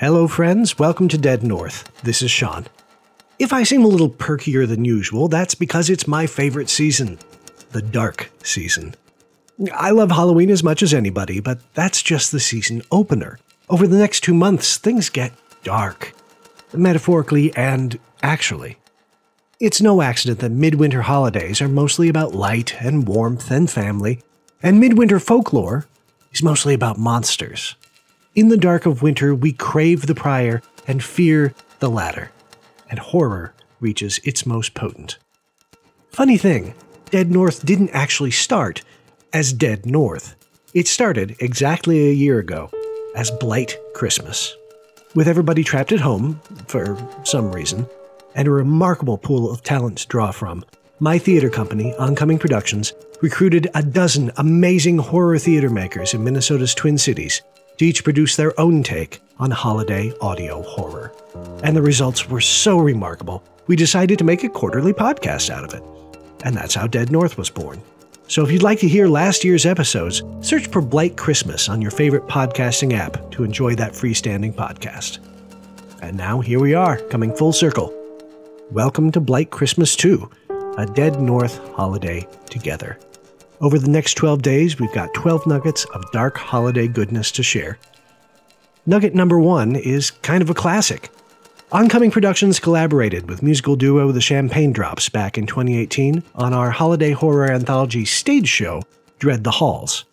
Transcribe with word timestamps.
Hello, 0.00 0.28
friends. 0.28 0.78
Welcome 0.78 1.08
to 1.08 1.18
Dead 1.18 1.42
North. 1.42 1.90
This 2.04 2.22
is 2.22 2.30
Sean. 2.30 2.66
If 3.40 3.52
I 3.52 3.64
seem 3.64 3.82
a 3.82 3.88
little 3.88 4.08
perkier 4.08 4.64
than 4.64 4.84
usual, 4.84 5.26
that's 5.26 5.56
because 5.56 5.90
it's 5.90 6.06
my 6.06 6.28
favorite 6.28 6.70
season 6.70 7.18
the 7.72 7.82
dark 7.82 8.30
season. 8.44 8.94
I 9.74 9.90
love 9.90 10.12
Halloween 10.12 10.50
as 10.50 10.62
much 10.62 10.84
as 10.84 10.94
anybody, 10.94 11.40
but 11.40 11.58
that's 11.74 12.00
just 12.00 12.30
the 12.30 12.38
season 12.38 12.82
opener. 12.92 13.40
Over 13.68 13.88
the 13.88 13.98
next 13.98 14.20
two 14.20 14.34
months, 14.34 14.76
things 14.76 15.08
get 15.08 15.32
dark, 15.64 16.14
metaphorically 16.72 17.52
and 17.56 17.98
actually. 18.22 18.78
It's 19.58 19.82
no 19.82 20.00
accident 20.00 20.38
that 20.38 20.52
midwinter 20.52 21.02
holidays 21.02 21.60
are 21.60 21.66
mostly 21.66 22.08
about 22.08 22.36
light 22.36 22.80
and 22.80 23.08
warmth 23.08 23.50
and 23.50 23.68
family, 23.68 24.20
and 24.62 24.78
midwinter 24.78 25.18
folklore 25.18 25.88
is 26.32 26.40
mostly 26.40 26.72
about 26.72 26.98
monsters. 26.98 27.74
In 28.38 28.50
the 28.50 28.56
dark 28.56 28.86
of 28.86 29.02
winter, 29.02 29.34
we 29.34 29.50
crave 29.50 30.06
the 30.06 30.14
prior 30.14 30.62
and 30.86 31.02
fear 31.02 31.54
the 31.80 31.90
latter, 31.90 32.30
and 32.88 33.00
horror 33.00 33.52
reaches 33.80 34.20
its 34.22 34.46
most 34.46 34.74
potent. 34.74 35.18
Funny 36.10 36.36
thing, 36.36 36.74
Dead 37.10 37.32
North 37.32 37.66
didn't 37.66 37.90
actually 37.90 38.30
start 38.30 38.82
as 39.32 39.52
Dead 39.52 39.86
North. 39.86 40.36
It 40.72 40.86
started 40.86 41.34
exactly 41.40 42.06
a 42.06 42.12
year 42.12 42.38
ago 42.38 42.70
as 43.16 43.32
Blight 43.32 43.76
Christmas. 43.92 44.54
With 45.16 45.26
everybody 45.26 45.64
trapped 45.64 45.90
at 45.90 45.98
home, 45.98 46.40
for 46.68 46.96
some 47.24 47.50
reason, 47.50 47.88
and 48.36 48.46
a 48.46 48.52
remarkable 48.52 49.18
pool 49.18 49.50
of 49.50 49.64
talent 49.64 49.98
to 49.98 50.06
draw 50.06 50.30
from, 50.30 50.64
my 51.00 51.18
theater 51.18 51.50
company, 51.50 51.92
Oncoming 51.96 52.38
Productions, 52.38 52.92
recruited 53.20 53.68
a 53.74 53.82
dozen 53.82 54.30
amazing 54.36 54.98
horror 54.98 55.40
theater 55.40 55.70
makers 55.70 56.14
in 56.14 56.22
Minnesota's 56.22 56.72
Twin 56.72 56.98
Cities 56.98 57.42
to 57.78 57.84
each 57.84 58.04
produce 58.04 58.36
their 58.36 58.58
own 58.60 58.82
take 58.82 59.20
on 59.38 59.50
holiday 59.50 60.12
audio 60.20 60.62
horror. 60.62 61.12
And 61.62 61.76
the 61.76 61.82
results 61.82 62.28
were 62.28 62.40
so 62.40 62.78
remarkable, 62.78 63.42
we 63.66 63.76
decided 63.76 64.18
to 64.18 64.24
make 64.24 64.44
a 64.44 64.48
quarterly 64.48 64.92
podcast 64.92 65.50
out 65.50 65.64
of 65.64 65.74
it. 65.74 65.82
And 66.44 66.56
that's 66.56 66.74
how 66.74 66.86
Dead 66.86 67.10
North 67.10 67.36
was 67.38 67.50
born. 67.50 67.80
So 68.26 68.44
if 68.44 68.52
you'd 68.52 68.62
like 68.62 68.78
to 68.80 68.88
hear 68.88 69.08
last 69.08 69.42
year's 69.42 69.64
episodes, 69.64 70.22
search 70.40 70.66
for 70.66 70.82
Blight 70.82 71.16
Christmas 71.16 71.68
on 71.68 71.80
your 71.80 71.90
favorite 71.90 72.26
podcasting 72.26 72.92
app 72.92 73.30
to 73.30 73.42
enjoy 73.42 73.74
that 73.76 73.92
freestanding 73.92 74.52
podcast. 74.52 75.18
And 76.02 76.16
now 76.16 76.40
here 76.40 76.60
we 76.60 76.74
are, 76.74 76.98
coming 77.08 77.34
full 77.34 77.52
circle. 77.52 77.94
Welcome 78.70 79.10
to 79.12 79.20
Blight 79.20 79.50
Christmas 79.50 79.96
2, 79.96 80.30
a 80.76 80.86
Dead 80.86 81.20
North 81.20 81.58
holiday 81.74 82.26
together. 82.50 82.98
Over 83.60 83.78
the 83.78 83.90
next 83.90 84.14
12 84.14 84.40
days, 84.40 84.78
we've 84.78 84.92
got 84.92 85.12
12 85.14 85.46
nuggets 85.46 85.84
of 85.86 86.10
dark 86.12 86.38
holiday 86.38 86.86
goodness 86.86 87.32
to 87.32 87.42
share. 87.42 87.76
Nugget 88.86 89.16
number 89.16 89.40
one 89.40 89.74
is 89.74 90.12
kind 90.12 90.42
of 90.42 90.50
a 90.50 90.54
classic. 90.54 91.10
Oncoming 91.72 92.12
Productions 92.12 92.60
collaborated 92.60 93.28
with 93.28 93.42
musical 93.42 93.74
duo 93.74 94.12
The 94.12 94.20
Champagne 94.20 94.72
Drops 94.72 95.08
back 95.08 95.36
in 95.36 95.46
2018 95.46 96.22
on 96.36 96.54
our 96.54 96.70
holiday 96.70 97.10
horror 97.10 97.50
anthology 97.50 98.04
stage 98.04 98.48
show, 98.48 98.84
Dread 99.18 99.42
the 99.42 99.50
Halls. 99.50 100.04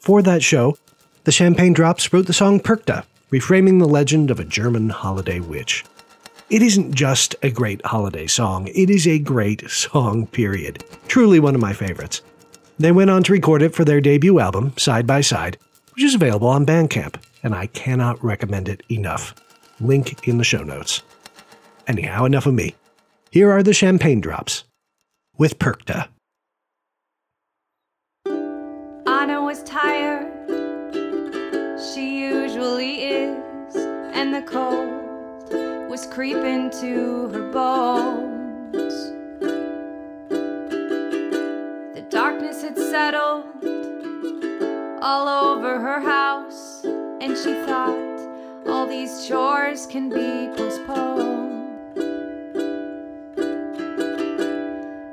For 0.00 0.20
that 0.22 0.42
show, 0.42 0.76
The 1.22 1.32
Champagne 1.32 1.72
Drops 1.72 2.12
wrote 2.12 2.26
the 2.26 2.32
song 2.32 2.58
Perchta, 2.58 3.04
reframing 3.30 3.78
the 3.78 3.88
legend 3.88 4.30
of 4.32 4.40
a 4.40 4.44
German 4.44 4.88
holiday 4.88 5.38
witch. 5.38 5.84
It 6.50 6.62
isn't 6.62 6.94
just 6.94 7.36
a 7.44 7.50
great 7.50 7.84
holiday 7.86 8.26
song, 8.26 8.66
it 8.74 8.90
is 8.90 9.06
a 9.06 9.20
great 9.20 9.70
song, 9.70 10.26
period. 10.26 10.82
Truly 11.06 11.38
one 11.38 11.54
of 11.54 11.60
my 11.60 11.72
favorites. 11.72 12.22
They 12.78 12.92
went 12.92 13.10
on 13.10 13.24
to 13.24 13.32
record 13.32 13.62
it 13.62 13.74
for 13.74 13.84
their 13.84 14.00
debut 14.00 14.38
album, 14.38 14.72
Side 14.76 15.06
by 15.06 15.20
Side, 15.20 15.58
which 15.94 16.04
is 16.04 16.14
available 16.14 16.46
on 16.46 16.64
Bandcamp, 16.64 17.16
and 17.42 17.52
I 17.52 17.66
cannot 17.66 18.22
recommend 18.22 18.68
it 18.68 18.84
enough. 18.88 19.34
Link 19.80 20.28
in 20.28 20.38
the 20.38 20.44
show 20.44 20.62
notes. 20.62 21.02
Anyhow, 21.88 22.24
enough 22.24 22.46
of 22.46 22.54
me. 22.54 22.76
Here 23.32 23.50
are 23.50 23.64
the 23.64 23.74
champagne 23.74 24.20
drops 24.20 24.62
with 25.36 25.58
Perchta. 25.58 26.08
Anna 28.26 29.42
was 29.42 29.62
tired, 29.64 30.26
she 31.92 32.20
usually 32.20 33.04
is, 33.06 33.74
and 33.74 34.32
the 34.32 34.42
cold 34.42 35.90
was 35.90 36.06
creeping 36.06 36.70
to 36.80 37.28
her 37.28 37.50
bones. 37.50 38.37
Had 42.68 42.76
settled 42.76 43.44
all 45.00 45.26
over 45.26 45.80
her 45.80 46.00
house, 46.00 46.84
and 46.84 47.34
she 47.34 47.54
thought 47.64 48.20
all 48.68 48.86
these 48.86 49.26
chores 49.26 49.86
can 49.86 50.10
be 50.10 50.54
postponed. 50.54 51.64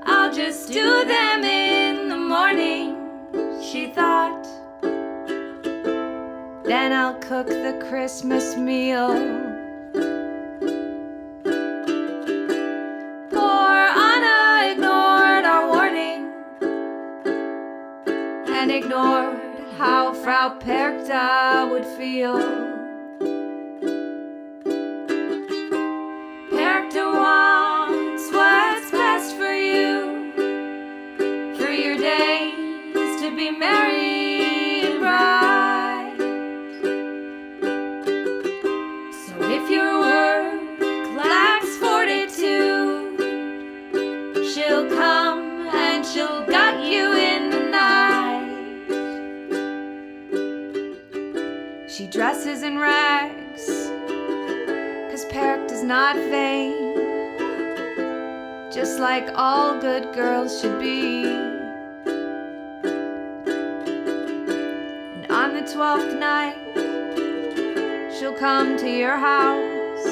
I'll 0.04 0.34
just 0.34 0.74
do 0.74 1.06
them 1.06 1.46
in 1.46 2.10
the 2.10 2.18
morning, 2.18 2.98
she 3.64 3.88
thought. 3.88 4.44
Then 6.66 6.92
I'll 6.92 7.18
cook 7.20 7.48
the 7.48 7.82
Christmas 7.88 8.58
meal. 8.58 9.55
Ignored 18.86 19.40
how 19.80 20.14
Frau 20.14 20.60
Perchta 20.60 21.68
would 21.72 21.88
feel. 21.98 22.75
Dresses 52.56 52.72
in 52.72 52.80
rags, 52.80 53.68
cause 55.12 55.26
is 55.74 55.84
not 55.84 56.16
vain, 56.16 56.96
just 58.72 58.98
like 58.98 59.30
all 59.36 59.78
good 59.82 60.14
girls 60.14 60.62
should 60.62 60.80
be. 60.80 61.26
And 65.16 65.26
on 65.30 65.54
the 65.54 65.70
twelfth 65.70 66.16
night, 66.16 66.56
she'll 68.18 68.38
come 68.38 68.78
to 68.78 68.90
your 68.90 69.18
house 69.18 70.06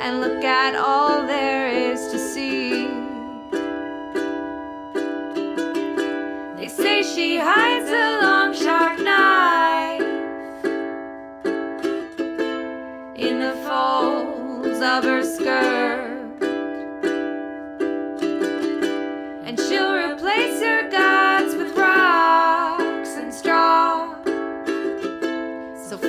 and 0.00 0.20
look 0.22 0.42
at 0.42 0.74
all 0.74 1.26
there 1.26 1.68
is 1.68 2.08
to 2.08 2.18
see. 2.18 2.88
They 6.56 6.68
say 6.68 7.02
she 7.02 7.36
hides 7.36 7.77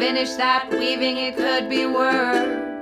finish 0.10 0.34
that 0.38 0.68
weaving, 0.72 1.18
it 1.18 1.38
could 1.38 1.70
be 1.70 1.86
worse. 1.86 2.79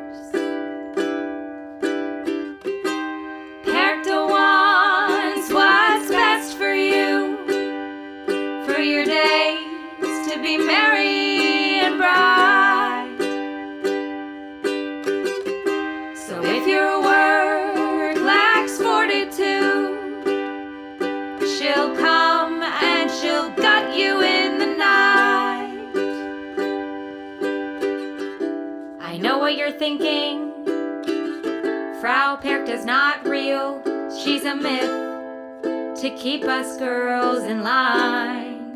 You're 29.67 29.77
thinking. 29.77 30.53
Frau 31.99 32.37
Perchta's 32.37 32.85
not 32.85 33.27
real, 33.27 33.81
she's 34.17 34.45
a 34.45 34.55
myth 34.55 35.99
to 35.99 36.09
keep 36.15 36.45
us 36.45 36.77
girls 36.77 37.43
in 37.43 37.63
line. 37.63 38.75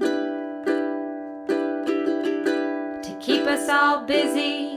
To 3.04 3.18
keep 3.22 3.44
us 3.44 3.70
all 3.70 4.02
busy 4.06 4.76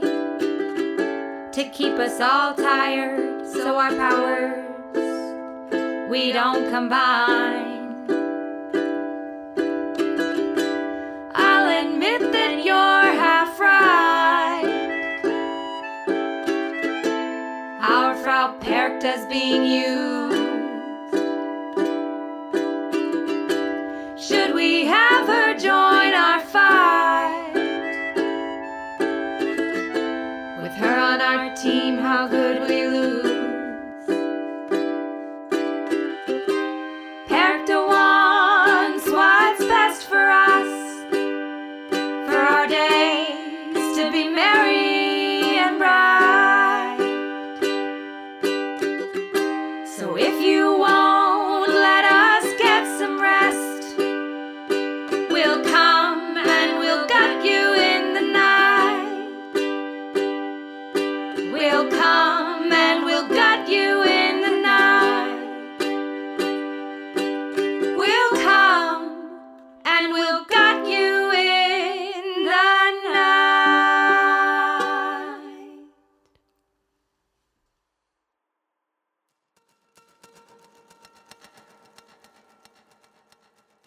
to 1.51 1.63
keep 1.71 1.93
us 1.93 2.19
all 2.19 2.53
tired, 2.53 3.45
so 3.47 3.77
our 3.77 3.91
powers 3.91 4.65
we 6.09 6.33
don't 6.33 6.69
combine. 6.69 7.64
Perchta's 19.05 19.25
being 19.27 19.63
used. 19.63 20.14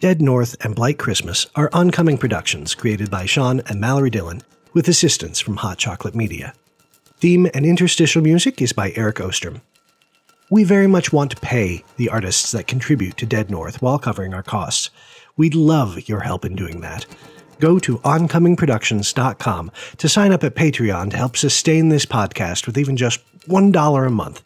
Dead 0.08 0.22
North 0.22 0.56
and 0.64 0.74
Blight 0.74 0.98
Christmas 0.98 1.46
are 1.54 1.68
oncoming 1.74 2.16
productions 2.16 2.74
created 2.74 3.10
by 3.10 3.26
Sean 3.26 3.60
and 3.66 3.78
Mallory 3.78 4.08
Dillon 4.08 4.40
with 4.72 4.88
assistance 4.88 5.38
from 5.38 5.58
Hot 5.58 5.76
Chocolate 5.76 6.14
Media. 6.14 6.54
Theme 7.18 7.46
and 7.52 7.66
interstitial 7.66 8.22
music 8.22 8.62
is 8.62 8.72
by 8.72 8.94
Eric 8.96 9.20
Ostrom. 9.20 9.60
We 10.48 10.64
very 10.64 10.86
much 10.86 11.12
want 11.12 11.30
to 11.32 11.36
pay 11.36 11.84
the 11.98 12.08
artists 12.08 12.52
that 12.52 12.66
contribute 12.66 13.18
to 13.18 13.26
Dead 13.26 13.50
North 13.50 13.82
while 13.82 13.98
covering 13.98 14.32
our 14.32 14.42
costs. 14.42 14.88
We'd 15.36 15.54
love 15.54 16.08
your 16.08 16.20
help 16.20 16.46
in 16.46 16.56
doing 16.56 16.80
that. 16.80 17.04
Go 17.60 17.78
to 17.78 17.98
oncomingproductions.com 17.98 19.72
to 19.98 20.08
sign 20.08 20.32
up 20.32 20.42
at 20.42 20.54
Patreon 20.54 21.10
to 21.10 21.18
help 21.18 21.36
sustain 21.36 21.90
this 21.90 22.06
podcast 22.06 22.66
with 22.66 22.78
even 22.78 22.96
just 22.96 23.20
$1 23.46 24.06
a 24.06 24.10
month. 24.10 24.42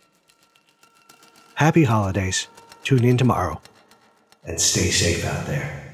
Happy 1.54 1.84
holidays. 1.84 2.48
Tune 2.82 3.04
in 3.04 3.16
tomorrow 3.16 3.62
and 4.44 4.60
stay 4.60 4.90
safe 4.90 5.24
out 5.24 5.46
there. 5.46 5.91